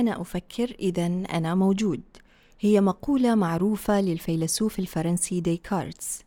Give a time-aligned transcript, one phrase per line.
[0.00, 2.00] أنا أفكر إذا أنا موجود.
[2.60, 6.22] هي مقولة معروفة للفيلسوف الفرنسي ديكارتس.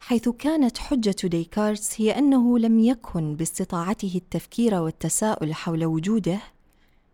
[0.00, 6.40] حيث كانت حجة ديكارتس هي أنه لم يكن باستطاعته التفكير والتساؤل حول وجوده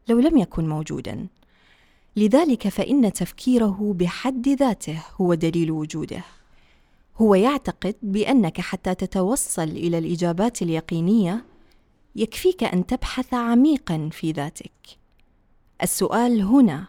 [0.09, 1.27] لو لم يكن موجودا.
[2.16, 6.24] لذلك فإن تفكيره بحد ذاته هو دليل وجوده.
[7.16, 11.45] هو يعتقد بأنك حتى تتوصل إلى الإجابات اليقينية
[12.16, 14.98] يكفيك أن تبحث عميقا في ذاتك.
[15.82, 16.88] السؤال هنا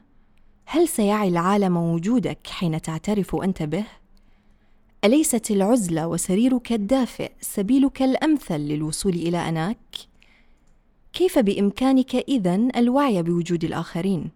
[0.66, 3.86] هل سيعي العالم وجودك حين تعترف أنت به؟
[5.04, 9.78] أليست العزلة وسريرك الدافئ سبيلك الأمثل للوصول إلى أناك؟
[11.14, 14.30] كيف بإمكانك إذن الوعي بوجود الآخرين؟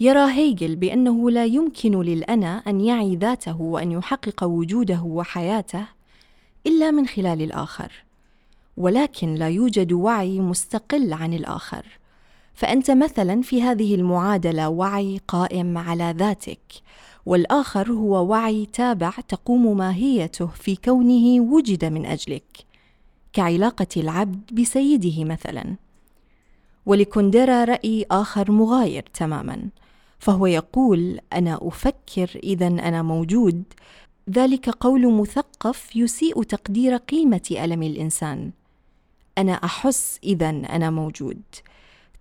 [0.00, 5.86] يرى هيجل بأنه لا يمكن للأنا أن يعي ذاته وأن يحقق وجوده وحياته
[6.66, 7.92] إلا من خلال الآخر،
[8.76, 11.86] ولكن لا يوجد وعي مستقل عن الآخر،
[12.58, 16.60] فأنت مثلا في هذه المعادلة وعي قائم على ذاتك،
[17.26, 22.66] والآخر هو وعي تابع تقوم ماهيته في كونه وجد من أجلك،
[23.32, 25.76] كعلاقة العبد بسيده مثلا.
[26.86, 29.68] ولكونديرا رأي آخر مغاير تماما
[30.18, 33.62] فهو يقول أنا أفكر إذا أنا موجود.
[34.30, 38.50] ذلك قول مثقف يسيء تقدير قيمة ألم الإنسان.
[39.38, 41.42] أنا أحس إذا أنا موجود.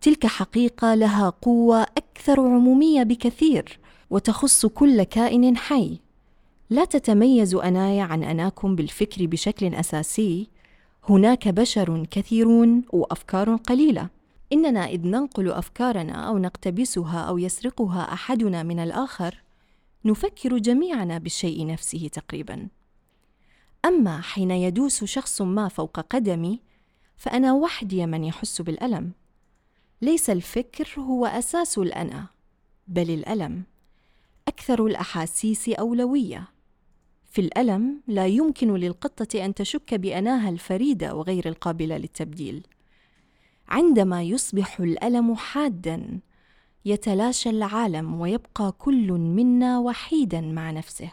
[0.01, 5.99] تلك حقيقة لها قوة أكثر عمومية بكثير وتخص كل كائن حي.
[6.69, 10.47] لا تتميز أناي عن أناكم بالفكر بشكل أساسي.
[11.09, 14.09] هناك بشر كثيرون وأفكار قليلة.
[14.53, 19.43] إننا إذ ننقل أفكارنا أو نقتبسها أو يسرقها أحدنا من الآخر
[20.05, 22.67] نفكر جميعنا بالشيء نفسه تقريبا.
[23.85, 26.59] أما حين يدوس شخص ما فوق قدمي
[27.17, 29.11] فأنا وحدي من يحس بالألم.
[30.01, 32.25] ليس الفكر هو أساس الأنأ
[32.87, 33.63] بل الألم
[34.47, 36.47] أكثر الأحاسيس أولوية.
[37.31, 42.67] في الألم لا يمكن للقطة أن تشك بأناها الفريدة وغير القابلة للتبديل.
[43.67, 46.19] عندما يصبح الألم حادا
[46.85, 51.11] يتلاشى العالم ويبقى كل منا وحيدا مع نفسه.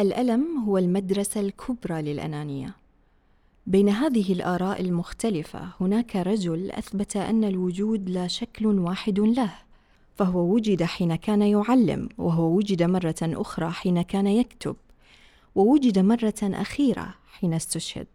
[0.00, 2.74] الألم هو المدرسة الكبرى للأنانية.
[3.66, 9.54] بين هذه الآراء المختلفة هناك رجل أثبت أن الوجود لا شكل واحد له
[10.16, 14.76] فهو وجد حين كان يعلم وهو وجد مرة أخرى حين كان يكتب
[15.54, 18.06] ووجد مرة أخيرة حين استشهد.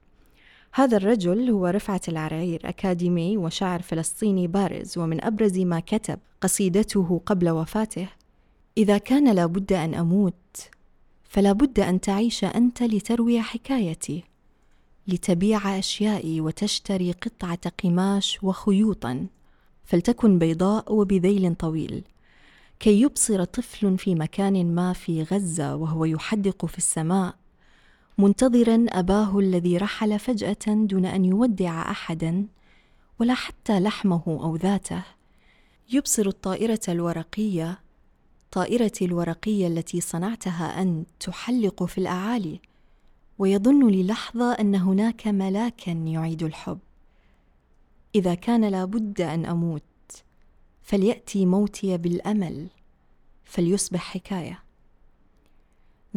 [0.73, 7.49] هذا الرجل هو رفعة العراير أكاديمي وشاعر فلسطيني بارز ومن أبرز ما كتب قصيدته قبل
[7.49, 8.07] وفاته
[8.77, 10.69] إذا كان لابد أن أموت
[11.23, 14.28] فلا بد أن تعيش أنت لتروي حكايتي.
[15.07, 19.27] لتبيع أشيائي وتشتري قطعة قماش وخيوطا
[19.85, 22.03] فلتكن بيضاء وبذيل طويل.
[22.79, 27.35] كي يبصر طفل في مكان ما في غزة وهو يحدق في السماء
[28.17, 32.45] منتظرا أباه الذي رحل فجأة دون أن يودع احدا
[33.19, 35.03] ولا حتى لحمه أو ذاته.
[35.93, 37.79] يبصر الطائرة الورقية
[38.51, 42.59] طائرتي الورقية التي صنعتها انت تحلق في الأعالي.
[43.39, 46.79] ويظن للحظة أن هناك ملاكا يعيد الحب.
[48.16, 49.83] إذا كان لابد أن أموت
[50.81, 52.67] فليأتي موتي بالأمل
[53.44, 54.63] فليصبح حكاية.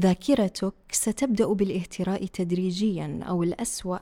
[0.00, 3.98] ذاكرتك ستبدأ بالاهتراء تدريجيا أو الأسوأ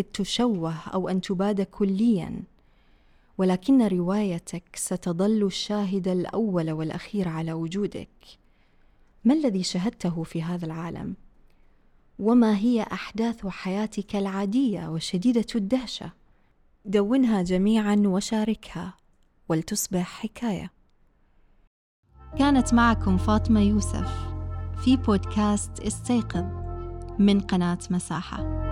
[0.00, 2.42] إذ تشوه أو أن تباد كليا.
[3.38, 8.08] ولكن روايتك ستظل الشاهد الأول والأخير على وجودك.
[9.24, 11.14] ما الذي شهدته في هذا العالم؟
[12.18, 16.12] وما هي أحداث حياتك العادية وشديدة الدهشة؟
[16.84, 18.94] دونها جميعا وشاركها
[19.48, 20.70] ولتصبح حكاية.
[22.38, 24.28] كانت معكم فاطمة يوسف
[24.84, 26.44] في بودكاست استيقظ
[27.18, 28.67] من قناة مساحة.